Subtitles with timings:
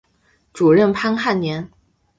[0.51, 1.69] 主任潘汉年。